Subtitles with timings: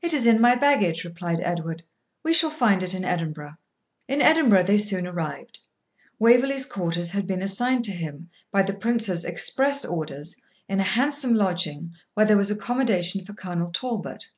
[0.00, 1.82] 'It is in my baggage,' replied Edward;
[2.22, 3.58] 'we shall find it in Edinburgh.'
[4.08, 5.58] In Edinburgh they soon arrived.
[6.18, 10.36] Waverley's quarters had been assigned to him, by the Prince's express orders,
[10.70, 14.28] in a handsome lodging, where there was accommodation for Colonel Talbot.